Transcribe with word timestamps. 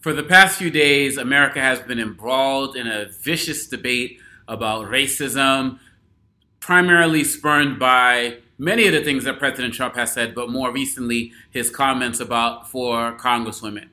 For 0.00 0.12
the 0.12 0.22
past 0.22 0.58
few 0.58 0.70
days, 0.70 1.16
America 1.16 1.60
has 1.60 1.80
been 1.80 1.98
embroiled 1.98 2.76
in 2.76 2.86
a 2.86 3.06
vicious 3.20 3.66
debate 3.66 4.18
about 4.46 4.86
racism, 4.90 5.78
primarily 6.60 7.24
spurned 7.24 7.78
by 7.78 8.38
many 8.58 8.86
of 8.86 8.92
the 8.92 9.02
things 9.02 9.24
that 9.24 9.38
President 9.38 9.74
Trump 9.74 9.96
has 9.96 10.12
said, 10.12 10.34
but 10.34 10.50
more 10.50 10.70
recently, 10.70 11.32
his 11.50 11.70
comments 11.70 12.20
about 12.20 12.70
four 12.70 13.16
congresswomen. 13.16 13.88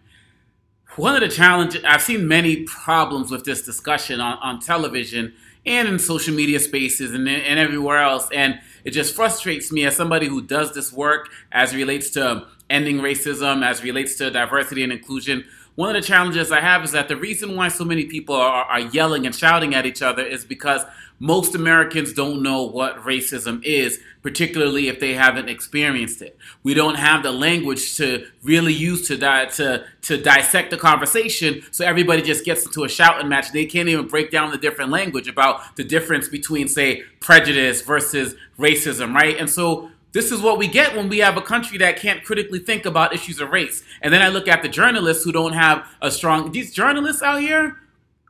One 0.97 1.15
of 1.15 1.21
the 1.21 1.29
challenges, 1.29 1.83
I've 1.85 2.01
seen 2.01 2.27
many 2.27 2.63
problems 2.63 3.31
with 3.31 3.45
this 3.45 3.61
discussion 3.61 4.19
on, 4.19 4.37
on 4.39 4.59
television 4.59 5.33
and 5.65 5.87
in 5.87 5.99
social 5.99 6.33
media 6.35 6.59
spaces 6.59 7.13
and, 7.13 7.27
and 7.29 7.59
everywhere 7.59 7.99
else. 7.99 8.27
And 8.33 8.59
it 8.83 8.91
just 8.91 9.15
frustrates 9.15 9.71
me 9.71 9.85
as 9.85 9.95
somebody 9.95 10.27
who 10.27 10.41
does 10.41 10.73
this 10.73 10.91
work 10.91 11.29
as 11.51 11.73
relates 11.73 12.09
to 12.11 12.47
ending 12.69 12.97
racism, 12.97 13.63
as 13.65 13.83
relates 13.83 14.15
to 14.15 14.31
diversity 14.31 14.83
and 14.83 14.91
inclusion 14.91 15.45
one 15.75 15.95
of 15.95 16.01
the 16.01 16.05
challenges 16.05 16.51
I 16.51 16.59
have 16.59 16.83
is 16.83 16.91
that 16.91 17.07
the 17.07 17.15
reason 17.15 17.55
why 17.55 17.69
so 17.69 17.85
many 17.85 18.05
people 18.05 18.35
are, 18.35 18.65
are, 18.65 18.79
yelling 18.79 19.25
and 19.25 19.33
shouting 19.33 19.73
at 19.73 19.85
each 19.85 20.01
other 20.01 20.21
is 20.21 20.43
because 20.43 20.81
most 21.17 21.55
Americans 21.55 22.13
don't 22.13 22.41
know 22.41 22.63
what 22.63 22.97
racism 23.03 23.63
is, 23.63 23.99
particularly 24.21 24.89
if 24.89 24.99
they 24.99 25.13
haven't 25.13 25.49
experienced 25.49 26.21
it. 26.21 26.37
We 26.63 26.73
don't 26.73 26.95
have 26.95 27.23
the 27.23 27.31
language 27.31 27.95
to 27.97 28.27
really 28.43 28.73
use 28.73 29.07
to 29.07 29.17
di- 29.17 29.45
to 29.45 29.85
to 30.01 30.17
dissect 30.21 30.71
the 30.71 30.77
conversation, 30.77 31.63
so 31.71 31.85
everybody 31.85 32.21
just 32.23 32.43
gets 32.43 32.65
into 32.65 32.83
a 32.83 32.89
shouting 32.89 33.29
match. 33.29 33.51
They 33.51 33.65
can't 33.65 33.87
even 33.87 34.07
break 34.07 34.31
down 34.31 34.51
the 34.51 34.57
different 34.57 34.91
language 34.91 35.27
about 35.27 35.75
the 35.75 35.83
difference 35.83 36.27
between, 36.27 36.67
say, 36.67 37.03
prejudice 37.19 37.81
versus 37.81 38.35
racism, 38.57 39.13
right? 39.13 39.37
And 39.37 39.49
so 39.49 39.91
this 40.13 40.31
is 40.31 40.41
what 40.41 40.57
we 40.57 40.67
get 40.67 40.95
when 40.95 41.07
we 41.09 41.19
have 41.19 41.37
a 41.37 41.41
country 41.41 41.77
that 41.77 41.97
can't 41.97 42.23
critically 42.23 42.59
think 42.59 42.85
about 42.85 43.13
issues 43.13 43.39
of 43.39 43.49
race. 43.49 43.83
And 44.01 44.13
then 44.13 44.21
I 44.21 44.27
look 44.27 44.47
at 44.47 44.61
the 44.61 44.69
journalists 44.69 45.23
who 45.23 45.31
don't 45.31 45.53
have 45.53 45.87
a 46.01 46.11
strong. 46.11 46.51
These 46.51 46.73
journalists 46.73 47.21
out 47.21 47.39
here, 47.39 47.77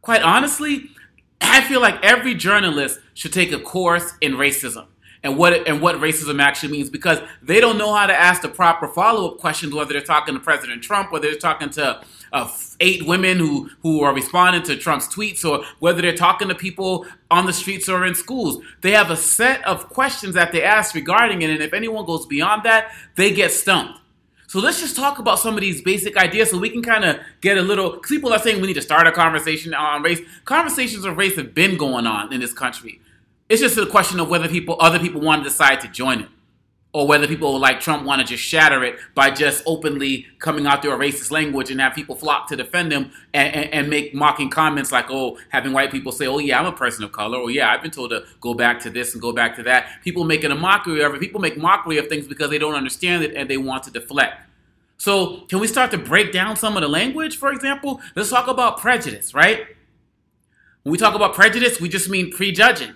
quite 0.01 0.21
honestly, 0.21 0.91
I 1.41 1.61
feel 1.61 1.81
like 1.81 2.03
every 2.03 2.35
journalist 2.35 2.99
should 3.15 3.33
take 3.33 3.51
a 3.51 3.59
course 3.59 4.13
in 4.21 4.33
racism 4.33 4.85
and 5.23 5.37
what 5.37 5.67
and 5.67 5.81
what 5.81 5.95
racism 5.97 6.41
actually 6.41 6.71
means 6.71 6.89
because 6.89 7.19
they 7.41 7.59
don't 7.59 7.77
know 7.77 7.93
how 7.93 8.07
to 8.07 8.13
ask 8.13 8.41
the 8.41 8.49
proper 8.49 8.87
follow 8.87 9.31
up 9.31 9.37
questions. 9.39 9.73
Whether 9.73 9.93
they're 9.93 10.01
talking 10.01 10.33
to 10.33 10.39
President 10.39 10.83
Trump, 10.83 11.11
whether 11.11 11.29
they're 11.29 11.37
talking 11.37 11.69
to 11.71 12.01
uh, 12.33 12.51
eight 12.79 13.05
women 13.05 13.37
who 13.37 13.69
who 13.83 14.01
are 14.01 14.13
responding 14.13 14.63
to 14.63 14.75
Trump's 14.75 15.07
tweets, 15.07 15.45
or 15.45 15.63
whether 15.79 16.01
they're 16.01 16.15
talking 16.15 16.47
to 16.47 16.55
people 16.55 17.05
on 17.29 17.45
the 17.45 17.53
streets 17.53 17.87
or 17.87 18.05
in 18.05 18.15
schools, 18.15 18.63
they 18.81 18.91
have 18.91 19.11
a 19.11 19.17
set 19.17 19.65
of 19.65 19.89
questions 19.89 20.33
that 20.35 20.51
they 20.51 20.63
ask 20.63 20.95
regarding 20.95 21.41
it, 21.41 21.49
and 21.49 21.61
if 21.61 21.73
anyone 21.73 22.05
goes 22.05 22.25
beyond 22.25 22.63
that, 22.63 22.91
they 23.15 23.31
get 23.31 23.51
stumped. 23.51 23.99
So 24.47 24.59
let's 24.59 24.81
just 24.81 24.97
talk 24.97 25.17
about 25.17 25.39
some 25.39 25.53
of 25.53 25.61
these 25.61 25.81
basic 25.81 26.17
ideas 26.17 26.49
so 26.49 26.59
we 26.59 26.69
can 26.69 26.83
kind 26.83 27.05
of 27.05 27.19
get 27.39 27.57
a 27.57 27.61
little. 27.61 27.99
People 27.99 28.33
are 28.33 28.39
saying 28.39 28.59
we 28.59 28.67
need 28.67 28.73
to 28.73 28.81
start 28.81 29.07
a 29.07 29.11
conversation 29.11 29.73
on 29.73 30.03
race. 30.03 30.19
Conversations 30.43 31.05
of 31.05 31.15
race 31.15 31.37
have 31.37 31.53
been 31.53 31.77
going 31.77 32.05
on 32.05 32.33
in 32.33 32.41
this 32.41 32.51
country. 32.51 32.99
It's 33.51 33.59
just 33.59 33.77
a 33.77 33.85
question 33.85 34.21
of 34.21 34.29
whether 34.29 34.47
people, 34.47 34.77
other 34.79 34.97
people, 34.97 35.19
want 35.19 35.43
to 35.43 35.49
decide 35.49 35.81
to 35.81 35.89
join 35.89 36.21
it, 36.21 36.29
or 36.93 37.05
whether 37.05 37.27
people 37.27 37.59
like 37.59 37.81
Trump 37.81 38.05
want 38.05 38.21
to 38.21 38.25
just 38.25 38.41
shatter 38.41 38.81
it 38.81 38.97
by 39.13 39.29
just 39.29 39.61
openly 39.65 40.25
coming 40.39 40.65
out 40.65 40.81
through 40.81 40.93
a 40.93 40.97
racist 40.97 41.31
language 41.31 41.69
and 41.69 41.81
have 41.81 41.93
people 41.93 42.15
flock 42.15 42.47
to 42.47 42.55
defend 42.55 42.93
him 42.93 43.11
and, 43.33 43.53
and, 43.53 43.73
and, 43.73 43.89
make 43.89 44.15
mocking 44.15 44.49
comments 44.49 44.89
like, 44.89 45.07
"Oh, 45.09 45.37
having 45.49 45.73
white 45.73 45.91
people 45.91 46.13
say, 46.13 46.27
oh 46.27 46.37
yeah, 46.37 46.61
I'm 46.61 46.65
a 46.65 46.71
person 46.71 47.03
of 47.03 47.11
color," 47.11 47.39
or 47.39 47.51
"Yeah, 47.51 47.69
I've 47.69 47.81
been 47.81 47.91
told 47.91 48.11
to 48.11 48.23
go 48.39 48.53
back 48.53 48.79
to 48.83 48.89
this 48.89 49.11
and 49.11 49.21
go 49.21 49.33
back 49.33 49.57
to 49.57 49.63
that." 49.63 50.01
People 50.01 50.23
making 50.23 50.51
a 50.51 50.55
mockery 50.55 51.01
of 51.01 51.13
it. 51.13 51.19
People 51.19 51.41
make 51.41 51.57
mockery 51.57 51.97
of 51.97 52.07
things 52.07 52.29
because 52.29 52.51
they 52.51 52.57
don't 52.57 52.75
understand 52.75 53.21
it 53.21 53.35
and 53.35 53.49
they 53.49 53.57
want 53.57 53.83
to 53.83 53.91
deflect. 53.91 54.45
So, 54.95 55.41
can 55.49 55.59
we 55.59 55.67
start 55.67 55.91
to 55.91 55.97
break 55.97 56.31
down 56.31 56.55
some 56.55 56.77
of 56.77 56.83
the 56.83 56.87
language? 56.87 57.35
For 57.35 57.51
example, 57.51 57.99
let's 58.15 58.29
talk 58.29 58.47
about 58.47 58.77
prejudice, 58.77 59.33
right? 59.33 59.65
When 60.83 60.93
we 60.93 60.97
talk 60.97 61.15
about 61.15 61.33
prejudice, 61.33 61.81
we 61.81 61.89
just 61.89 62.09
mean 62.09 62.31
prejudging. 62.31 62.93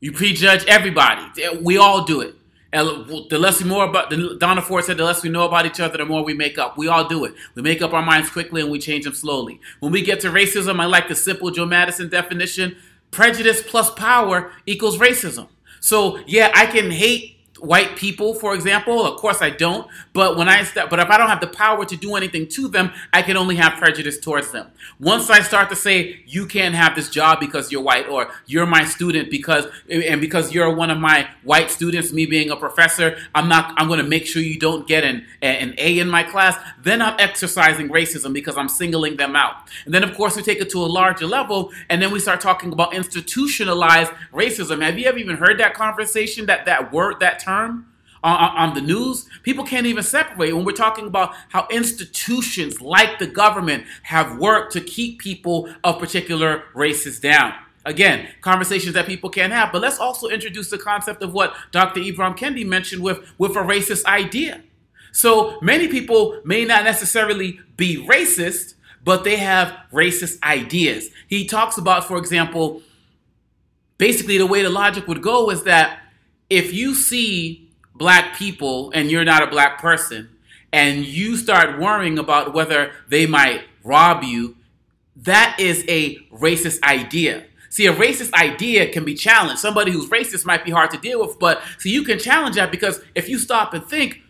You 0.00 0.12
prejudge 0.12 0.64
everybody. 0.66 1.22
We 1.60 1.76
all 1.76 2.04
do 2.04 2.20
it. 2.22 2.34
And 2.72 3.28
the 3.28 3.38
less 3.38 3.60
we 3.60 3.68
more 3.68 3.84
about, 3.84 4.10
the, 4.10 4.36
Donna 4.38 4.62
Ford 4.62 4.84
said, 4.84 4.96
the 4.96 5.04
less 5.04 5.24
we 5.24 5.28
know 5.28 5.44
about 5.44 5.66
each 5.66 5.80
other, 5.80 5.98
the 5.98 6.06
more 6.06 6.24
we 6.24 6.34
make 6.34 6.56
up. 6.56 6.78
We 6.78 6.86
all 6.86 7.06
do 7.06 7.24
it. 7.24 7.34
We 7.54 7.62
make 7.62 7.82
up 7.82 7.92
our 7.92 8.02
minds 8.02 8.30
quickly 8.30 8.60
and 8.60 8.70
we 8.70 8.78
change 8.78 9.04
them 9.04 9.14
slowly. 9.14 9.60
When 9.80 9.90
we 9.90 10.02
get 10.02 10.20
to 10.20 10.28
racism, 10.30 10.80
I 10.80 10.86
like 10.86 11.08
the 11.08 11.16
simple 11.16 11.50
Joe 11.50 11.66
Madison 11.66 12.08
definition: 12.08 12.76
prejudice 13.10 13.60
plus 13.66 13.90
power 13.90 14.52
equals 14.66 14.98
racism. 14.98 15.48
So 15.80 16.20
yeah, 16.26 16.52
I 16.54 16.66
can 16.66 16.92
hate 16.92 17.39
white 17.60 17.96
people, 17.96 18.34
for 18.34 18.54
example. 18.54 19.06
Of 19.06 19.18
course, 19.20 19.42
I 19.42 19.50
don't. 19.50 19.86
But 20.12 20.36
when 20.36 20.48
I 20.48 20.64
start, 20.64 20.90
but 20.90 20.98
if 20.98 21.08
I 21.08 21.18
don't 21.18 21.28
have 21.28 21.40
the 21.40 21.46
power 21.46 21.84
to 21.84 21.96
do 21.96 22.16
anything 22.16 22.48
to 22.48 22.68
them, 22.68 22.92
I 23.12 23.22
can 23.22 23.36
only 23.36 23.56
have 23.56 23.74
prejudice 23.74 24.18
towards 24.18 24.50
them. 24.50 24.68
Once 24.98 25.30
I 25.30 25.40
start 25.40 25.68
to 25.70 25.76
say 25.76 26.22
you 26.26 26.46
can't 26.46 26.74
have 26.74 26.94
this 26.94 27.10
job 27.10 27.40
because 27.40 27.70
you're 27.70 27.82
white, 27.82 28.08
or 28.08 28.30
you're 28.46 28.66
my 28.66 28.84
student 28.84 29.30
because 29.30 29.66
and 29.90 30.20
because 30.20 30.52
you're 30.52 30.74
one 30.74 30.90
of 30.90 30.98
my 30.98 31.28
white 31.42 31.70
students, 31.70 32.12
me 32.12 32.26
being 32.26 32.50
a 32.50 32.56
professor, 32.56 33.18
I'm 33.34 33.48
not. 33.48 33.74
I'm 33.76 33.88
going 33.88 34.00
to 34.00 34.08
make 34.08 34.26
sure 34.26 34.42
you 34.42 34.58
don't 34.58 34.86
get 34.86 35.04
an 35.04 35.26
an 35.42 35.74
A 35.78 35.98
in 35.98 36.08
my 36.08 36.22
class. 36.22 36.56
Then 36.82 37.02
I'm 37.02 37.18
exercising 37.18 37.88
racism 37.88 38.32
because 38.32 38.56
I'm 38.56 38.68
singling 38.68 39.16
them 39.16 39.36
out. 39.36 39.68
And 39.84 39.94
then, 39.94 40.02
of 40.02 40.16
course, 40.16 40.36
we 40.36 40.42
take 40.42 40.60
it 40.60 40.70
to 40.70 40.78
a 40.78 40.86
larger 40.86 41.26
level, 41.26 41.72
and 41.88 42.00
then 42.00 42.10
we 42.10 42.20
start 42.20 42.40
talking 42.40 42.72
about 42.72 42.94
institutionalized 42.94 44.12
racism. 44.32 44.82
Have 44.82 44.98
you 44.98 45.06
ever 45.06 45.18
even 45.18 45.36
heard 45.36 45.58
that 45.58 45.74
conversation? 45.74 46.46
That 46.46 46.64
that 46.66 46.92
word, 46.92 47.20
that 47.20 47.38
term 47.38 47.49
term 47.50 47.86
on, 48.22 48.56
on, 48.56 48.74
the 48.74 48.82
news, 48.82 49.26
people 49.42 49.64
can't 49.64 49.86
even 49.86 50.02
separate 50.02 50.54
when 50.54 50.64
we're 50.64 50.72
talking 50.72 51.06
about 51.06 51.34
how 51.48 51.66
institutions 51.70 52.80
like 52.80 53.18
the 53.18 53.26
government 53.26 53.84
have 54.02 54.38
worked 54.38 54.72
to 54.74 54.80
keep 54.80 55.20
people 55.20 55.72
of 55.84 55.98
particular 55.98 56.64
races 56.74 57.18
down. 57.18 57.54
Again, 57.86 58.28
conversations 58.42 58.92
that 58.92 59.06
people 59.06 59.30
can't 59.30 59.54
have. 59.54 59.72
But 59.72 59.80
let's 59.80 59.98
also 59.98 60.28
introduce 60.28 60.68
the 60.68 60.76
concept 60.76 61.22
of 61.22 61.32
what 61.32 61.54
Dr. 61.72 62.00
Ibram 62.00 62.36
Kendi 62.36 62.66
mentioned 62.66 63.02
with, 63.02 63.20
with 63.38 63.52
a 63.52 63.60
racist 63.60 64.04
idea. 64.04 64.62
So 65.12 65.58
many 65.62 65.88
people 65.88 66.40
may 66.44 66.66
not 66.66 66.84
necessarily 66.84 67.58
be 67.78 68.06
racist, 68.06 68.74
but 69.02 69.24
they 69.24 69.36
have 69.36 69.74
racist 69.92 70.42
ideas. 70.42 71.08
He 71.26 71.46
talks 71.46 71.78
about, 71.78 72.04
for 72.04 72.18
example, 72.18 72.82
basically 73.96 74.36
the 74.36 74.46
way 74.46 74.62
the 74.62 74.68
logic 74.68 75.08
would 75.08 75.22
go 75.22 75.50
is 75.50 75.62
that 75.62 76.00
if 76.50 76.74
you 76.74 76.94
see 76.94 77.70
black 77.94 78.36
people 78.36 78.90
and 78.92 79.10
you're 79.10 79.24
not 79.24 79.42
a 79.42 79.46
black 79.46 79.80
person 79.80 80.28
and 80.72 81.06
you 81.06 81.36
start 81.36 81.78
worrying 81.78 82.18
about 82.18 82.52
whether 82.52 82.92
they 83.08 83.26
might 83.26 83.62
rob 83.84 84.24
you, 84.24 84.56
that 85.16 85.56
is 85.58 85.84
a 85.88 86.16
racist 86.28 86.82
idea. 86.82 87.44
See, 87.68 87.86
a 87.86 87.92
racist 87.94 88.32
idea 88.34 88.92
can 88.92 89.04
be 89.04 89.14
challenged. 89.14 89.60
Somebody 89.60 89.92
who's 89.92 90.08
racist 90.10 90.44
might 90.44 90.64
be 90.64 90.72
hard 90.72 90.90
to 90.90 90.98
deal 90.98 91.20
with, 91.24 91.38
but 91.38 91.62
so 91.78 91.88
you 91.88 92.02
can 92.02 92.18
challenge 92.18 92.56
that 92.56 92.72
because 92.72 93.00
if 93.14 93.28
you 93.28 93.38
stop 93.38 93.74
and 93.74 93.84
think, 93.84 94.20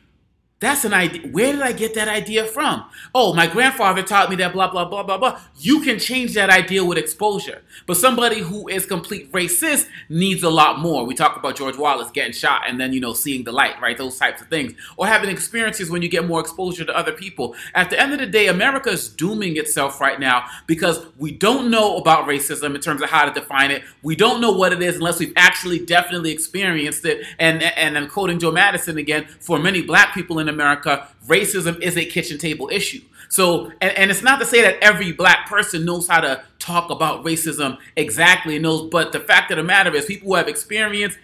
that's 0.60 0.84
an 0.84 0.92
idea. 0.92 1.22
Where 1.22 1.52
did 1.52 1.62
I 1.62 1.72
get 1.72 1.94
that 1.94 2.06
idea 2.06 2.44
from? 2.44 2.84
Oh, 3.14 3.32
my 3.32 3.46
grandfather 3.46 4.02
taught 4.02 4.28
me 4.28 4.36
that, 4.36 4.52
blah, 4.52 4.70
blah, 4.70 4.84
blah, 4.84 5.02
blah, 5.02 5.16
blah. 5.16 5.40
You 5.58 5.80
can 5.80 5.98
change 5.98 6.34
that 6.34 6.50
idea 6.50 6.84
with 6.84 6.98
exposure. 6.98 7.62
But 7.86 7.96
somebody 7.96 8.40
who 8.40 8.68
is 8.68 8.84
complete 8.84 9.32
racist 9.32 9.88
needs 10.10 10.42
a 10.42 10.50
lot 10.50 10.78
more. 10.78 11.06
We 11.06 11.14
talk 11.14 11.38
about 11.38 11.56
George 11.56 11.78
Wallace 11.78 12.10
getting 12.10 12.34
shot 12.34 12.64
and 12.68 12.78
then, 12.78 12.92
you 12.92 13.00
know, 13.00 13.14
seeing 13.14 13.44
the 13.44 13.52
light, 13.52 13.80
right? 13.80 13.96
Those 13.96 14.18
types 14.18 14.42
of 14.42 14.48
things. 14.48 14.74
Or 14.98 15.06
having 15.06 15.30
experiences 15.30 15.90
when 15.90 16.02
you 16.02 16.10
get 16.10 16.26
more 16.26 16.40
exposure 16.40 16.84
to 16.84 16.94
other 16.94 17.12
people. 17.12 17.56
At 17.74 17.88
the 17.88 17.98
end 17.98 18.12
of 18.12 18.18
the 18.18 18.26
day, 18.26 18.48
America 18.48 18.90
is 18.90 19.08
dooming 19.08 19.56
itself 19.56 19.98
right 19.98 20.20
now 20.20 20.44
because 20.66 21.06
we 21.16 21.30
don't 21.30 21.70
know 21.70 21.96
about 21.96 22.28
racism 22.28 22.74
in 22.74 22.82
terms 22.82 23.00
of 23.00 23.08
how 23.08 23.24
to 23.24 23.32
define 23.32 23.70
it. 23.70 23.82
We 24.02 24.14
don't 24.14 24.42
know 24.42 24.52
what 24.52 24.74
it 24.74 24.82
is 24.82 24.96
unless 24.96 25.20
we've 25.20 25.32
actually 25.36 25.78
definitely 25.86 26.32
experienced 26.32 27.06
it. 27.06 27.26
And, 27.38 27.62
and 27.62 27.96
I'm 27.96 28.08
quoting 28.08 28.38
Joe 28.38 28.52
Madison 28.52 28.98
again, 28.98 29.26
for 29.40 29.58
many 29.58 29.80
black 29.80 30.12
people 30.12 30.38
in 30.38 30.49
America, 30.50 31.08
racism 31.26 31.80
is 31.80 31.96
a 31.96 32.04
kitchen 32.04 32.38
table 32.38 32.68
issue. 32.70 33.00
So, 33.28 33.70
and, 33.80 33.96
and 33.96 34.10
it's 34.10 34.22
not 34.22 34.40
to 34.40 34.46
say 34.46 34.60
that 34.62 34.76
every 34.82 35.12
black 35.12 35.48
person 35.48 35.84
knows 35.84 36.08
how 36.08 36.20
to 36.20 36.42
talk 36.58 36.90
about 36.90 37.24
racism 37.24 37.78
exactly, 37.96 38.58
knows, 38.58 38.90
but 38.90 39.12
the 39.12 39.20
fact 39.20 39.50
of 39.50 39.56
the 39.56 39.62
matter 39.62 39.94
is, 39.94 40.04
people 40.04 40.28
who 40.28 40.34
have 40.34 40.48
experience, 40.48 41.14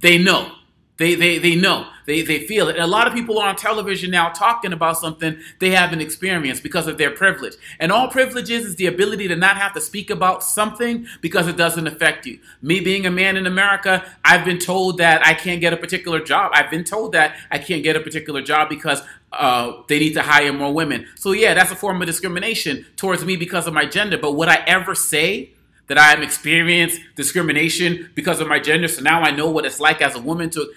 they 0.00 0.16
know. 0.16 0.52
They, 0.98 1.14
they, 1.14 1.38
they 1.38 1.56
know, 1.56 1.88
they, 2.06 2.22
they 2.22 2.46
feel 2.46 2.68
it. 2.68 2.76
And 2.76 2.84
a 2.84 2.86
lot 2.86 3.06
of 3.06 3.12
people 3.12 3.38
are 3.38 3.48
on 3.50 3.56
television 3.56 4.10
now 4.10 4.30
talking 4.30 4.72
about 4.72 4.96
something 4.96 5.38
they 5.58 5.70
haven't 5.70 6.00
experienced 6.00 6.62
because 6.62 6.86
of 6.86 6.96
their 6.96 7.10
privilege. 7.10 7.54
And 7.78 7.92
all 7.92 8.08
privilege 8.08 8.50
is, 8.50 8.64
is 8.64 8.76
the 8.76 8.86
ability 8.86 9.28
to 9.28 9.36
not 9.36 9.58
have 9.58 9.74
to 9.74 9.80
speak 9.80 10.08
about 10.08 10.42
something 10.42 11.06
because 11.20 11.48
it 11.48 11.56
doesn't 11.58 11.86
affect 11.86 12.24
you. 12.24 12.38
Me 12.62 12.80
being 12.80 13.04
a 13.04 13.10
man 13.10 13.36
in 13.36 13.46
America, 13.46 14.04
I've 14.24 14.46
been 14.46 14.58
told 14.58 14.96
that 14.98 15.26
I 15.26 15.34
can't 15.34 15.60
get 15.60 15.74
a 15.74 15.76
particular 15.76 16.18
job. 16.18 16.52
I've 16.54 16.70
been 16.70 16.84
told 16.84 17.12
that 17.12 17.36
I 17.50 17.58
can't 17.58 17.82
get 17.82 17.96
a 17.96 18.00
particular 18.00 18.40
job 18.40 18.70
because 18.70 19.02
uh, 19.32 19.82
they 19.88 19.98
need 19.98 20.14
to 20.14 20.22
hire 20.22 20.52
more 20.54 20.72
women. 20.72 21.06
So, 21.16 21.32
yeah, 21.32 21.52
that's 21.52 21.70
a 21.70 21.76
form 21.76 22.00
of 22.00 22.06
discrimination 22.06 22.86
towards 22.96 23.22
me 23.22 23.36
because 23.36 23.66
of 23.66 23.74
my 23.74 23.84
gender. 23.84 24.16
But 24.16 24.32
would 24.32 24.48
I 24.48 24.64
ever 24.66 24.94
say 24.94 25.50
that 25.88 25.98
I 25.98 26.08
have 26.08 26.22
experienced 26.22 27.00
discrimination 27.14 28.10
because 28.14 28.40
of 28.40 28.48
my 28.48 28.58
gender. 28.58 28.88
So 28.88 29.02
now 29.02 29.22
I 29.22 29.30
know 29.30 29.50
what 29.50 29.64
it's 29.64 29.80
like 29.80 30.02
as 30.02 30.14
a 30.14 30.20
woman 30.20 30.50
to 30.50 30.72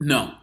no. 0.00 0.34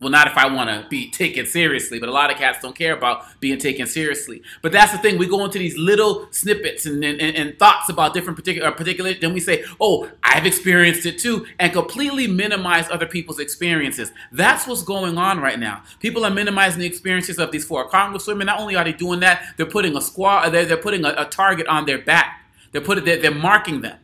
Well, 0.00 0.08
not 0.08 0.28
if 0.28 0.38
I 0.38 0.50
want 0.50 0.70
to 0.70 0.88
be 0.88 1.10
taken 1.10 1.44
seriously, 1.44 2.00
but 2.00 2.08
a 2.08 2.12
lot 2.12 2.30
of 2.30 2.38
cats 2.38 2.62
don't 2.62 2.74
care 2.74 2.96
about 2.96 3.38
being 3.38 3.58
taken 3.58 3.86
seriously. 3.86 4.42
But 4.62 4.72
that's 4.72 4.92
the 4.92 4.98
thing. 4.98 5.18
We 5.18 5.26
go 5.26 5.44
into 5.44 5.58
these 5.58 5.76
little 5.76 6.26
snippets 6.30 6.86
and, 6.86 7.04
and, 7.04 7.20
and 7.20 7.58
thoughts 7.58 7.90
about 7.90 8.14
different 8.14 8.38
particular, 8.38 8.68
uh, 8.68 8.72
particular, 8.72 9.12
then 9.12 9.34
we 9.34 9.40
say, 9.40 9.62
oh, 9.78 10.10
I've 10.22 10.46
experienced 10.46 11.04
it 11.04 11.18
too, 11.18 11.46
and 11.58 11.70
completely 11.74 12.26
minimize 12.26 12.88
other 12.88 13.06
people's 13.06 13.38
experiences. 13.38 14.10
That's 14.32 14.66
what's 14.66 14.82
going 14.82 15.18
on 15.18 15.38
right 15.38 15.58
now. 15.58 15.82
People 15.98 16.24
are 16.24 16.30
minimizing 16.30 16.80
the 16.80 16.86
experiences 16.86 17.38
of 17.38 17.52
these 17.52 17.66
four 17.66 17.86
congresswomen. 17.90 18.46
Not 18.46 18.58
only 18.58 18.76
are 18.76 18.84
they 18.84 18.94
doing 18.94 19.20
that, 19.20 19.52
they're 19.58 19.66
putting 19.66 19.94
a 19.98 20.00
squad, 20.00 20.48
they're, 20.48 20.64
they're 20.64 20.78
putting 20.78 21.04
a, 21.04 21.12
a 21.18 21.26
target 21.26 21.66
on 21.66 21.84
their 21.84 21.98
back. 21.98 22.40
They're 22.72 22.80
putting, 22.80 23.04
they're, 23.04 23.20
they're 23.20 23.34
marking 23.34 23.82
them. 23.82 23.98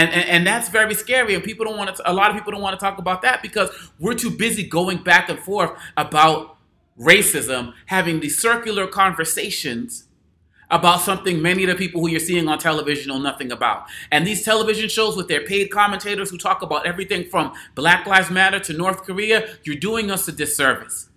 And, 0.00 0.10
and, 0.14 0.28
and 0.30 0.46
that's 0.46 0.70
very 0.70 0.94
scary. 0.94 1.34
And 1.34 1.44
people 1.44 1.66
don't 1.66 1.76
want 1.76 1.94
to. 1.94 2.10
A 2.10 2.12
lot 2.12 2.30
of 2.30 2.36
people 2.36 2.52
don't 2.52 2.62
want 2.62 2.78
to 2.78 2.82
talk 2.82 2.98
about 2.98 3.20
that 3.20 3.42
because 3.42 3.68
we're 3.98 4.14
too 4.14 4.30
busy 4.30 4.66
going 4.66 5.02
back 5.02 5.28
and 5.28 5.38
forth 5.38 5.78
about 5.98 6.56
racism, 6.98 7.74
having 7.86 8.20
these 8.20 8.38
circular 8.38 8.86
conversations 8.86 10.04
about 10.70 11.00
something 11.02 11.42
many 11.42 11.64
of 11.64 11.68
the 11.68 11.74
people 11.74 12.00
who 12.00 12.08
you're 12.08 12.20
seeing 12.20 12.48
on 12.48 12.58
television 12.58 13.08
know 13.08 13.18
nothing 13.18 13.52
about. 13.52 13.84
And 14.10 14.26
these 14.26 14.42
television 14.42 14.88
shows 14.88 15.16
with 15.16 15.28
their 15.28 15.44
paid 15.44 15.70
commentators 15.70 16.30
who 16.30 16.38
talk 16.38 16.62
about 16.62 16.86
everything 16.86 17.28
from 17.28 17.52
Black 17.74 18.06
Lives 18.06 18.30
Matter 18.30 18.60
to 18.60 18.72
North 18.72 19.02
Korea, 19.02 19.56
you're 19.64 19.76
doing 19.76 20.10
us 20.10 20.28
a 20.28 20.32
disservice 20.32 21.09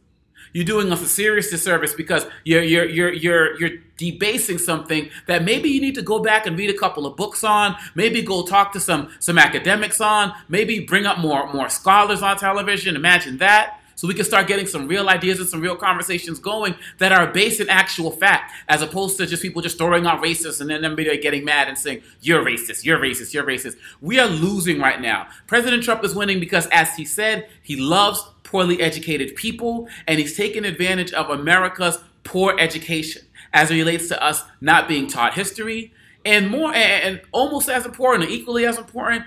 you're 0.54 0.64
doing 0.66 0.92
us 0.92 1.02
a 1.02 1.08
serious 1.08 1.50
disservice 1.50 1.94
because 1.94 2.26
you're 2.44 2.64
you're 2.64 2.86
you're 2.86 3.14
you're 3.14 3.60
you're 3.60 3.78
debasing 3.98 4.58
something 4.58 5.10
that 5.28 5.44
maybe 5.44 5.70
you 5.70 5.82
need 5.82 5.96
to 5.96 6.02
go 6.02 6.20
back 6.20 6.46
and 6.46 6.58
read 6.58 6.70
a 6.70 6.78
couple 6.78 7.06
of 7.06 7.16
books 7.18 7.44
on, 7.44 7.76
maybe 7.96 8.22
go 8.22 8.44
talk 8.46 8.72
to 8.74 8.80
some 8.80 9.10
some 9.20 9.38
academics 9.38 10.00
on, 10.00 10.34
maybe 10.48 10.80
bring 10.80 11.06
up 11.06 11.20
more 11.20 11.52
more 11.54 11.70
scholars 11.70 12.22
on 12.22 12.38
television. 12.38 12.96
Imagine 12.96 13.38
that. 13.38 13.80
So 13.96 14.08
we 14.08 14.14
can 14.14 14.26
start 14.26 14.48
getting 14.48 14.66
some 14.66 14.88
real 14.88 15.08
ideas 15.08 15.40
and 15.40 15.48
some 15.48 15.62
real 15.62 15.76
conversations 15.76 16.40
going 16.40 16.76
that 16.98 17.12
are 17.12 17.28
based 17.32 17.62
in 17.62 17.70
actual 17.70 18.12
fact, 18.12 18.52
as 18.68 18.82
opposed 18.82 19.18
to 19.18 19.26
just 19.26 19.42
people 19.42 19.62
just 19.62 19.78
throwing 19.78 20.06
out 20.06 20.22
racist 20.22 20.62
and 20.62 20.70
then 20.70 20.84
everybody 20.84 21.18
getting 21.20 21.46
mad 21.46 21.68
and 21.68 21.78
saying, 21.78 22.02
You're 22.22 22.44
racist, 22.44 22.84
you're 22.84 23.00
racist, 23.00 23.34
you're 23.34 23.46
racist. 23.46 23.78
We 24.02 24.20
are 24.20 24.28
losing 24.28 24.80
right 24.80 25.00
now. 25.00 25.28
President 25.48 25.84
Trump 25.84 26.04
is 26.04 26.16
winning 26.16 26.40
because, 26.40 26.68
as 26.68 26.96
he 26.96 27.06
said, 27.06 27.48
he 27.62 27.76
loves 27.76 28.24
poorly 28.54 28.80
educated 28.80 29.36
people, 29.36 29.88
and 30.08 30.20
he's 30.20 30.38
taken 30.38 30.64
advantage 30.64 31.12
of 31.14 31.28
America's 31.32 31.98
poor 32.24 32.56
education 32.60 33.24
as 33.52 33.72
it 33.72 33.74
relates 33.74 34.08
to 34.10 34.24
us 34.24 34.44
not 34.62 34.88
being 34.88 35.08
taught 35.08 35.34
history, 35.34 35.92
and 36.24 36.52
more, 36.52 36.72
and 36.72 37.20
almost 37.32 37.68
as 37.68 37.84
important, 37.84 38.30
equally 38.30 38.64
as 38.68 38.78
important, 38.78 39.24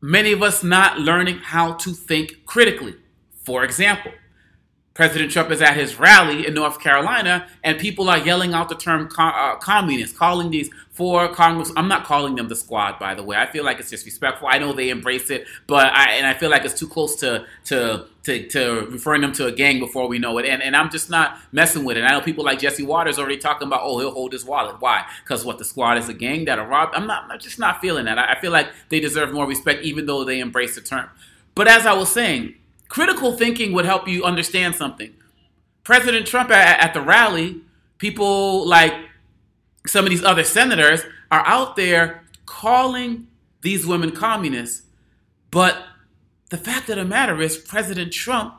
many 0.00 0.32
of 0.32 0.42
us 0.42 0.64
not 0.64 0.98
learning 0.98 1.36
how 1.36 1.74
to 1.74 1.92
think 1.92 2.46
critically. 2.46 2.94
For 3.44 3.64
example, 3.64 4.12
President 4.98 5.30
Trump 5.30 5.52
is 5.52 5.62
at 5.62 5.76
his 5.76 5.96
rally 5.96 6.44
in 6.44 6.54
North 6.54 6.80
Carolina, 6.80 7.46
and 7.62 7.78
people 7.78 8.10
are 8.10 8.18
yelling 8.18 8.52
out 8.52 8.68
the 8.68 8.74
term 8.74 9.06
com- 9.06 9.32
uh, 9.32 9.54
communist, 9.54 10.18
calling 10.18 10.50
these 10.50 10.70
four 10.90 11.28
Congress. 11.28 11.70
I'm 11.76 11.86
not 11.86 12.04
calling 12.04 12.34
them 12.34 12.48
the 12.48 12.56
squad, 12.56 12.98
by 12.98 13.14
the 13.14 13.22
way. 13.22 13.36
I 13.36 13.46
feel 13.46 13.64
like 13.64 13.78
it's 13.78 13.90
disrespectful. 13.90 14.48
I 14.50 14.58
know 14.58 14.72
they 14.72 14.88
embrace 14.88 15.30
it, 15.30 15.46
but 15.68 15.92
I 15.92 16.14
and 16.14 16.26
I 16.26 16.34
feel 16.34 16.50
like 16.50 16.64
it's 16.64 16.76
too 16.76 16.88
close 16.88 17.14
to 17.20 17.46
to 17.66 18.06
to, 18.24 18.48
to 18.48 18.88
referring 18.90 19.20
them 19.20 19.32
to 19.34 19.46
a 19.46 19.52
gang 19.52 19.78
before 19.78 20.08
we 20.08 20.18
know 20.18 20.36
it. 20.38 20.46
And 20.46 20.60
and 20.60 20.74
I'm 20.74 20.90
just 20.90 21.10
not 21.10 21.38
messing 21.52 21.84
with 21.84 21.96
it. 21.96 22.02
I 22.02 22.10
know 22.10 22.20
people 22.20 22.44
like 22.44 22.58
Jesse 22.58 22.82
Watters 22.82 23.20
already 23.20 23.38
talking 23.38 23.68
about, 23.68 23.82
oh, 23.84 24.00
he'll 24.00 24.10
hold 24.10 24.32
his 24.32 24.44
wallet. 24.44 24.80
Why? 24.80 25.06
Because 25.22 25.44
what 25.44 25.58
the 25.58 25.64
squad 25.64 25.98
is 25.98 26.08
a 26.08 26.12
gang 26.12 26.46
that'll 26.46 26.66
rob. 26.66 26.90
I'm 26.92 27.06
not. 27.06 27.30
I'm 27.30 27.38
just 27.38 27.60
not 27.60 27.80
feeling 27.80 28.06
that. 28.06 28.18
I, 28.18 28.32
I 28.32 28.40
feel 28.40 28.50
like 28.50 28.72
they 28.88 28.98
deserve 28.98 29.32
more 29.32 29.46
respect, 29.46 29.84
even 29.84 30.06
though 30.06 30.24
they 30.24 30.40
embrace 30.40 30.74
the 30.74 30.80
term. 30.80 31.08
But 31.54 31.68
as 31.68 31.86
I 31.86 31.92
was 31.92 32.10
saying 32.10 32.56
Critical 32.88 33.32
thinking 33.32 33.72
would 33.72 33.84
help 33.84 34.08
you 34.08 34.24
understand 34.24 34.74
something. 34.74 35.12
President 35.84 36.26
Trump 36.26 36.50
at, 36.50 36.80
at 36.80 36.94
the 36.94 37.00
rally, 37.00 37.60
people 37.98 38.66
like 38.66 38.94
some 39.86 40.04
of 40.04 40.10
these 40.10 40.24
other 40.24 40.44
senators 40.44 41.02
are 41.30 41.46
out 41.46 41.76
there 41.76 42.24
calling 42.46 43.26
these 43.62 43.86
women 43.86 44.10
communists. 44.10 44.82
But 45.50 45.82
the 46.50 46.56
fact 46.56 46.88
of 46.88 46.96
the 46.96 47.04
matter 47.04 47.40
is, 47.40 47.56
President 47.56 48.12
Trump 48.12 48.54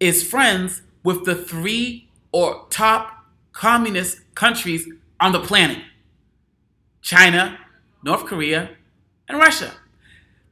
is 0.00 0.28
friends 0.28 0.82
with 1.02 1.24
the 1.24 1.34
three 1.34 2.08
or 2.32 2.66
top 2.70 3.24
communist 3.52 4.20
countries 4.34 4.88
on 5.20 5.32
the 5.32 5.40
planet 5.40 5.78
China, 7.00 7.58
North 8.02 8.26
Korea, 8.26 8.70
and 9.28 9.38
Russia. 9.38 9.72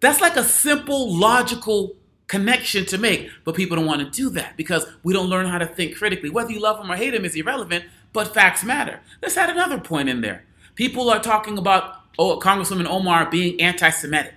That's 0.01 0.21
like 0.21 0.37
a 0.37 0.45
simple, 0.45 1.15
logical 1.15 1.96
connection 2.29 2.85
to 2.87 2.99
make, 2.99 3.31
but 3.45 3.55
people 3.55 3.77
don't 3.77 3.87
want 3.87 4.01
to 4.01 4.11
do 4.11 4.31
that 4.31 4.57
because 4.57 4.87
we 5.03 5.13
don't 5.13 5.29
learn 5.29 5.47
how 5.47 5.59
to 5.59 5.67
think 5.67 5.97
critically. 5.97 6.31
Whether 6.31 6.53
you 6.53 6.61
love 6.61 6.79
them 6.79 6.91
or 6.91 6.97
hate 6.97 7.11
them 7.11 7.25
is 7.25 7.37
irrelevant, 7.37 7.85
but 8.13 8.35
facts 8.35 8.65
matter. 8.65 9.01
Let's 9.23 9.37
add 9.37 9.51
another 9.51 9.79
point 9.79 10.09
in 10.09 10.21
there. 10.21 10.45
People 10.75 11.09
are 11.11 11.21
talking 11.21 11.59
about 11.59 11.95
oh, 12.19 12.39
Congresswoman 12.39 12.87
Omar 12.87 13.31
being 13.31 13.61
anti 13.61 13.91
Semitic 13.91 14.35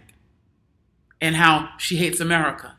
and 1.21 1.35
how 1.35 1.69
she 1.77 1.97
hates 1.97 2.19
America. 2.19 2.75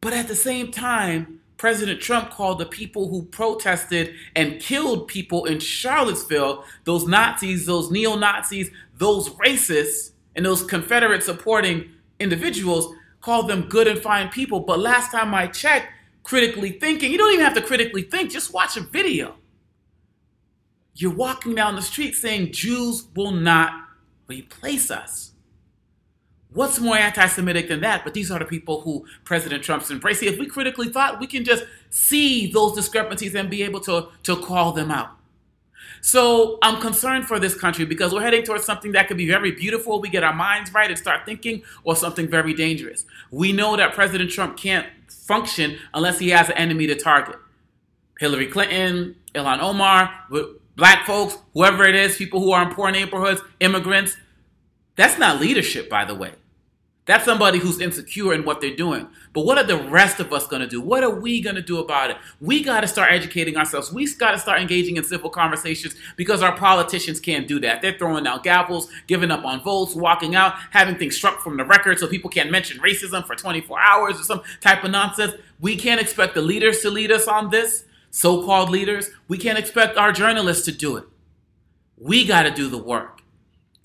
But 0.00 0.12
at 0.12 0.28
the 0.28 0.36
same 0.36 0.70
time, 0.70 1.40
President 1.56 2.00
Trump 2.00 2.30
called 2.30 2.60
the 2.60 2.66
people 2.66 3.08
who 3.08 3.24
protested 3.24 4.14
and 4.36 4.60
killed 4.60 5.08
people 5.08 5.44
in 5.44 5.58
Charlottesville, 5.58 6.64
those 6.84 7.06
Nazis, 7.06 7.66
those 7.66 7.90
neo 7.90 8.14
Nazis, 8.14 8.70
those 8.96 9.30
racists, 9.30 10.12
and 10.36 10.46
those 10.46 10.62
Confederate 10.62 11.24
supporting 11.24 11.90
individuals, 12.20 12.94
call 13.20 13.44
them 13.44 13.62
good 13.62 13.86
and 13.86 14.00
fine 14.00 14.28
people. 14.28 14.60
But 14.60 14.78
last 14.78 15.10
time 15.10 15.34
I 15.34 15.46
checked, 15.46 15.88
critically 16.22 16.72
thinking, 16.72 17.10
you 17.10 17.18
don't 17.18 17.32
even 17.32 17.44
have 17.44 17.54
to 17.54 17.62
critically 17.62 18.02
think, 18.02 18.30
just 18.30 18.52
watch 18.52 18.76
a 18.76 18.80
video. 18.80 19.36
You're 20.94 21.14
walking 21.14 21.54
down 21.54 21.76
the 21.76 21.82
street 21.82 22.14
saying 22.14 22.52
Jews 22.52 23.06
will 23.14 23.30
not 23.30 23.72
replace 24.26 24.90
us. 24.90 25.32
What's 26.50 26.80
more 26.80 26.96
anti 26.96 27.26
Semitic 27.26 27.68
than 27.68 27.80
that? 27.82 28.04
But 28.04 28.14
these 28.14 28.30
are 28.30 28.38
the 28.38 28.44
people 28.44 28.80
who 28.80 29.06
President 29.24 29.62
Trump's 29.62 29.90
embracing. 29.90 30.28
If 30.28 30.38
we 30.38 30.46
critically 30.46 30.88
thought, 30.88 31.20
we 31.20 31.26
can 31.26 31.44
just 31.44 31.64
see 31.90 32.50
those 32.50 32.74
discrepancies 32.74 33.34
and 33.34 33.50
be 33.50 33.62
able 33.62 33.80
to, 33.80 34.08
to 34.24 34.36
call 34.36 34.72
them 34.72 34.90
out. 34.90 35.17
So 36.00 36.58
I'm 36.62 36.80
concerned 36.80 37.26
for 37.26 37.38
this 37.38 37.54
country 37.54 37.84
because 37.84 38.12
we're 38.12 38.22
heading 38.22 38.42
towards 38.44 38.64
something 38.64 38.92
that 38.92 39.08
could 39.08 39.16
be 39.16 39.26
very 39.26 39.52
beautiful. 39.52 40.00
We 40.00 40.08
get 40.08 40.24
our 40.24 40.34
minds 40.34 40.72
right 40.72 40.88
and 40.88 40.98
start 40.98 41.26
thinking, 41.26 41.62
or 41.84 41.96
something 41.96 42.28
very 42.28 42.54
dangerous. 42.54 43.04
We 43.30 43.52
know 43.52 43.76
that 43.76 43.94
President 43.94 44.30
Trump 44.30 44.56
can't 44.56 44.86
function 45.08 45.78
unless 45.92 46.18
he 46.18 46.30
has 46.30 46.48
an 46.48 46.56
enemy 46.56 46.86
to 46.86 46.94
target. 46.94 47.36
Hillary 48.18 48.46
Clinton, 48.46 49.16
Ilhan 49.34 49.60
Omar, 49.60 50.12
black 50.76 51.06
folks, 51.06 51.38
whoever 51.54 51.84
it 51.84 51.94
is, 51.94 52.16
people 52.16 52.40
who 52.40 52.52
are 52.52 52.68
in 52.68 52.74
poor 52.74 52.90
neighborhoods, 52.90 53.40
immigrants. 53.60 54.16
That's 54.96 55.18
not 55.18 55.40
leadership, 55.40 55.88
by 55.88 56.04
the 56.04 56.14
way. 56.14 56.32
That's 57.08 57.24
somebody 57.24 57.58
who's 57.58 57.80
insecure 57.80 58.34
in 58.34 58.44
what 58.44 58.60
they're 58.60 58.76
doing. 58.76 59.08
But 59.32 59.46
what 59.46 59.56
are 59.56 59.64
the 59.64 59.78
rest 59.78 60.20
of 60.20 60.30
us 60.30 60.46
going 60.46 60.60
to 60.60 60.68
do? 60.68 60.78
What 60.78 61.02
are 61.02 61.08
we 61.10 61.40
going 61.40 61.56
to 61.56 61.62
do 61.62 61.78
about 61.78 62.10
it? 62.10 62.18
We 62.38 62.62
got 62.62 62.82
to 62.82 62.86
start 62.86 63.10
educating 63.10 63.56
ourselves. 63.56 63.90
We 63.90 64.14
got 64.16 64.32
to 64.32 64.38
start 64.38 64.60
engaging 64.60 64.98
in 64.98 65.04
civil 65.04 65.30
conversations 65.30 65.94
because 66.16 66.42
our 66.42 66.54
politicians 66.54 67.18
can't 67.18 67.48
do 67.48 67.60
that. 67.60 67.80
They're 67.80 67.96
throwing 67.96 68.26
out 68.26 68.44
gavels, 68.44 68.88
giving 69.06 69.30
up 69.30 69.42
on 69.46 69.62
votes, 69.62 69.94
walking 69.94 70.34
out, 70.34 70.52
having 70.70 70.96
things 70.96 71.16
struck 71.16 71.40
from 71.40 71.56
the 71.56 71.64
record 71.64 71.98
so 71.98 72.06
people 72.06 72.28
can't 72.28 72.50
mention 72.50 72.78
racism 72.80 73.26
for 73.26 73.34
24 73.34 73.80
hours 73.80 74.20
or 74.20 74.24
some 74.24 74.42
type 74.60 74.84
of 74.84 74.90
nonsense. 74.90 75.32
We 75.60 75.76
can't 75.76 76.02
expect 76.02 76.34
the 76.34 76.42
leaders 76.42 76.82
to 76.82 76.90
lead 76.90 77.10
us 77.10 77.26
on 77.26 77.48
this, 77.48 77.86
so 78.10 78.44
called 78.44 78.68
leaders. 78.68 79.08
We 79.28 79.38
can't 79.38 79.58
expect 79.58 79.96
our 79.96 80.12
journalists 80.12 80.66
to 80.66 80.72
do 80.72 80.98
it. 80.98 81.04
We 81.96 82.26
got 82.26 82.42
to 82.42 82.50
do 82.50 82.68
the 82.68 82.76
work. 82.76 83.22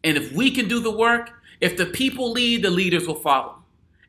And 0.03 0.18
if 0.18 0.34
we 0.34 0.51
can 0.51 0.68
do 0.68 0.82
the 0.82 0.92
work, 0.92 1.32
if 1.63 1.77
the 1.77 1.86
people 1.86 2.32
lead, 2.32 2.62
the 2.62 2.70
leaders 2.70 3.08
will 3.08 3.15
follow. 3.15 3.55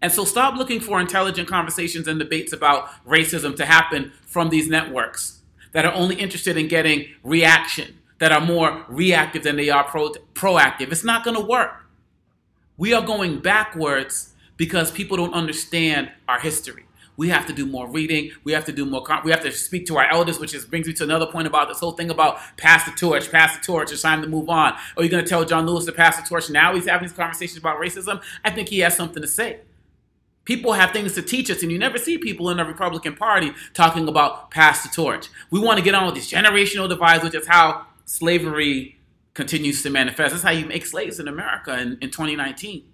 And 0.02 0.10
so 0.10 0.24
stop 0.24 0.56
looking 0.56 0.80
for 0.80 1.00
intelligent 1.00 1.48
conversations 1.48 2.08
and 2.08 2.18
debates 2.18 2.52
about 2.52 2.88
racism 3.06 3.54
to 3.56 3.64
happen 3.64 4.12
from 4.26 4.50
these 4.50 4.68
networks 4.68 5.40
that 5.70 5.84
are 5.84 5.94
only 5.94 6.16
interested 6.16 6.56
in 6.56 6.66
getting 6.66 7.06
reaction, 7.22 7.96
that 8.18 8.32
are 8.32 8.40
more 8.40 8.84
reactive 8.88 9.44
than 9.44 9.54
they 9.54 9.70
are 9.70 9.84
pro- 9.84 10.14
proactive. 10.34 10.90
It's 10.90 11.04
not 11.04 11.24
going 11.24 11.36
to 11.36 11.44
work. 11.44 11.86
We 12.76 12.92
are 12.92 13.06
going 13.06 13.38
backwards 13.38 14.34
because 14.56 14.90
people 14.90 15.16
don't 15.16 15.32
understand 15.32 16.10
our 16.26 16.40
history. 16.40 16.86
We 17.16 17.28
have 17.28 17.46
to 17.46 17.52
do 17.52 17.66
more 17.66 17.88
reading. 17.88 18.32
We 18.42 18.52
have 18.52 18.64
to 18.64 18.72
do 18.72 18.84
more. 18.84 19.04
we 19.24 19.30
have 19.30 19.42
to 19.42 19.52
speak 19.52 19.86
to 19.86 19.96
our 19.98 20.08
elders, 20.10 20.40
which 20.40 20.54
is, 20.54 20.64
brings 20.64 20.86
me 20.86 20.92
to 20.94 21.04
another 21.04 21.26
point 21.26 21.46
about 21.46 21.68
this 21.68 21.78
whole 21.78 21.92
thing 21.92 22.10
about 22.10 22.38
pass 22.56 22.84
the 22.84 22.90
torch, 22.90 23.30
pass 23.30 23.56
the 23.56 23.64
torch. 23.64 23.92
It's 23.92 24.02
time 24.02 24.22
to 24.22 24.28
move 24.28 24.48
on. 24.48 24.74
Are 24.96 25.02
you 25.02 25.08
going 25.08 25.22
to 25.22 25.28
tell 25.28 25.44
John 25.44 25.66
Lewis 25.66 25.84
to 25.84 25.92
pass 25.92 26.16
the 26.20 26.28
torch 26.28 26.50
now? 26.50 26.74
He's 26.74 26.86
having 26.86 27.08
these 27.08 27.16
conversations 27.16 27.58
about 27.58 27.78
racism. 27.78 28.22
I 28.44 28.50
think 28.50 28.68
he 28.68 28.80
has 28.80 28.96
something 28.96 29.22
to 29.22 29.28
say. 29.28 29.60
People 30.44 30.74
have 30.74 30.90
things 30.90 31.14
to 31.14 31.22
teach 31.22 31.50
us, 31.50 31.62
and 31.62 31.72
you 31.72 31.78
never 31.78 31.96
see 31.96 32.18
people 32.18 32.50
in 32.50 32.58
the 32.58 32.64
Republican 32.64 33.16
Party 33.16 33.52
talking 33.72 34.08
about 34.08 34.50
pass 34.50 34.82
the 34.82 34.90
torch. 34.90 35.28
We 35.50 35.58
want 35.58 35.78
to 35.78 35.84
get 35.84 35.94
on 35.94 36.04
with 36.04 36.16
these 36.16 36.30
generational 36.30 36.88
divides, 36.88 37.24
which 37.24 37.34
is 37.34 37.46
how 37.46 37.86
slavery 38.04 38.98
continues 39.32 39.82
to 39.82 39.90
manifest. 39.90 40.32
That's 40.32 40.44
how 40.44 40.50
you 40.50 40.66
make 40.66 40.84
slaves 40.84 41.18
in 41.18 41.28
America 41.28 41.78
in, 41.78 41.98
in 42.02 42.10
2019. 42.10 42.84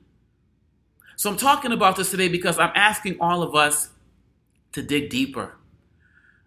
So 1.17 1.29
I'm 1.29 1.37
talking 1.37 1.73
about 1.73 1.97
this 1.97 2.11
today 2.11 2.29
because 2.29 2.59
I'm 2.59 2.73
asking 2.75 3.19
all 3.21 3.43
of 3.43 3.55
us 3.55 3.91
to 4.73 4.83
dig 4.83 5.11
deeper. 5.11 5.57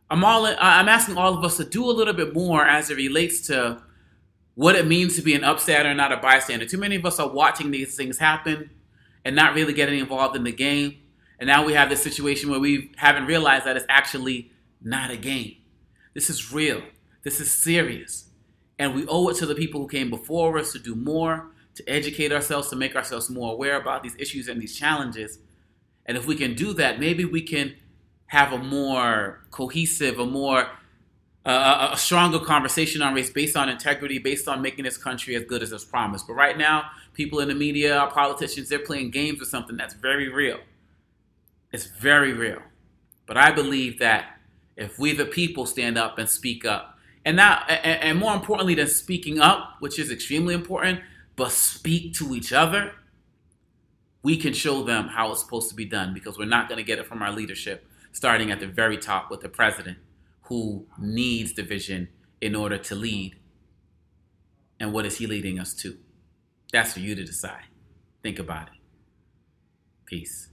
I'm 0.09 0.23
all 0.23 0.45
I'm 0.45 0.89
asking 0.89 1.17
all 1.17 1.37
of 1.37 1.43
us 1.43 1.57
to 1.57 1.65
do 1.65 1.85
a 1.85 1.91
little 1.91 2.13
bit 2.13 2.33
more 2.33 2.65
as 2.65 2.89
it 2.89 2.97
relates 2.97 3.47
to 3.47 3.81
what 4.55 4.75
it 4.75 4.85
means 4.85 5.15
to 5.15 5.21
be 5.21 5.33
an 5.33 5.41
upstander, 5.41 5.85
and 5.85 5.97
not 5.97 6.11
a 6.11 6.17
bystander. 6.17 6.65
Too 6.65 6.77
many 6.77 6.95
of 6.95 7.05
us 7.05 7.19
are 7.19 7.27
watching 7.27 7.71
these 7.71 7.95
things 7.95 8.19
happen 8.19 8.69
and 9.25 9.35
not 9.35 9.55
really 9.55 9.73
getting 9.73 9.99
involved 9.99 10.35
in 10.35 10.43
the 10.43 10.51
game. 10.51 10.97
And 11.39 11.47
now 11.47 11.65
we 11.65 11.73
have 11.73 11.89
this 11.89 12.03
situation 12.03 12.49
where 12.51 12.59
we 12.59 12.91
haven't 12.97 13.25
realized 13.25 13.65
that 13.65 13.75
it's 13.75 13.85
actually 13.89 14.51
not 14.81 15.09
a 15.09 15.17
game. 15.17 15.55
This 16.13 16.29
is 16.29 16.53
real. 16.53 16.83
This 17.23 17.39
is 17.39 17.51
serious. 17.51 18.29
And 18.77 18.93
we 18.93 19.05
owe 19.07 19.29
it 19.29 19.37
to 19.37 19.45
the 19.45 19.55
people 19.55 19.81
who 19.81 19.87
came 19.87 20.09
before 20.09 20.57
us 20.57 20.71
to 20.73 20.79
do 20.79 20.93
more, 20.93 21.51
to 21.75 21.89
educate 21.89 22.31
ourselves, 22.31 22.69
to 22.69 22.75
make 22.75 22.95
ourselves 22.95 23.29
more 23.29 23.53
aware 23.53 23.81
about 23.81 24.03
these 24.03 24.15
issues 24.19 24.47
and 24.47 24.61
these 24.61 24.77
challenges. 24.77 25.39
And 26.05 26.17
if 26.17 26.27
we 26.27 26.35
can 26.35 26.53
do 26.53 26.73
that, 26.73 26.99
maybe 26.99 27.25
we 27.25 27.41
can 27.41 27.75
have 28.33 28.51
a 28.51 28.57
more 28.57 29.45
cohesive, 29.51 30.17
a 30.17 30.25
more 30.25 30.67
uh, 31.45 31.89
a 31.93 31.97
stronger 31.97 32.39
conversation 32.39 33.03
on 33.03 33.13
race 33.13 33.29
based 33.29 33.55
on 33.55 33.69
integrity, 33.69 34.17
based 34.17 34.47
on 34.47 34.59
making 34.59 34.85
this 34.85 34.97
country 34.97 35.35
as 35.35 35.43
good 35.43 35.61
as 35.61 35.71
it's 35.71 35.85
promised. 35.85 36.25
But 36.25 36.33
right 36.33 36.57
now, 36.57 36.89
people 37.13 37.41
in 37.41 37.47
the 37.47 37.53
media, 37.53 37.95
our 37.95 38.09
politicians, 38.09 38.69
they're 38.69 38.79
playing 38.79 39.11
games 39.11 39.39
with 39.39 39.49
something 39.49 39.77
that's 39.77 39.93
very 39.93 40.29
real. 40.29 40.57
It's 41.71 41.85
very 41.85 42.33
real. 42.33 42.59
But 43.27 43.37
I 43.37 43.51
believe 43.51 43.99
that 43.99 44.39
if 44.75 44.97
we, 44.97 45.13
the 45.13 45.25
people, 45.25 45.67
stand 45.67 45.99
up 45.99 46.17
and 46.17 46.27
speak 46.27 46.65
up, 46.65 46.97
and 47.23 47.37
not, 47.37 47.69
and 47.69 48.17
more 48.17 48.33
importantly 48.33 48.73
than 48.73 48.87
speaking 48.87 49.39
up, 49.39 49.75
which 49.79 49.99
is 49.99 50.09
extremely 50.09 50.55
important, 50.55 51.01
but 51.35 51.51
speak 51.51 52.15
to 52.15 52.33
each 52.33 52.51
other, 52.51 52.93
we 54.23 54.37
can 54.37 54.53
show 54.53 54.81
them 54.81 55.09
how 55.09 55.31
it's 55.31 55.41
supposed 55.41 55.69
to 55.69 55.75
be 55.75 55.85
done 55.85 56.15
because 56.15 56.39
we're 56.39 56.45
not 56.45 56.67
going 56.67 56.79
to 56.79 56.83
get 56.83 56.97
it 56.97 57.05
from 57.05 57.21
our 57.21 57.31
leadership, 57.31 57.85
starting 58.13 58.51
at 58.51 58.61
the 58.61 58.67
very 58.67 58.97
top 58.97 59.29
with 59.29 59.41
the 59.41 59.49
president 59.49 59.97
who 60.43 60.87
needs 60.97 61.51
the 61.53 61.63
vision 61.63 62.07
in 62.39 62.55
order 62.55 62.77
to 62.77 62.95
lead. 62.95 63.35
And 64.79 64.93
what 64.93 65.05
is 65.05 65.17
he 65.17 65.27
leading 65.27 65.59
us 65.59 65.73
to? 65.75 65.97
That's 66.71 66.93
for 66.93 67.01
you 67.01 67.15
to 67.15 67.25
decide. 67.25 67.65
Think 68.21 68.39
about 68.39 68.69
it. 68.69 68.75
Peace. 70.05 70.47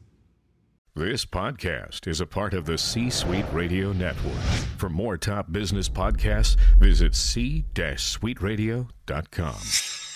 This 0.95 1.25
podcast 1.25 2.09
is 2.09 2.21
a 2.21 2.26
part 2.26 2.52
of 2.52 2.67
the 2.67 2.76
C 2.76 3.11
Suite 3.11 3.47
Radio 3.52 3.93
Network. 3.93 4.35
For 4.76 4.88
more 4.88 5.17
top 5.17 5.52
business 5.52 5.88
podcasts, 5.88 6.57
visit 6.79 7.14
c-suiteradio.com. 7.14 10.10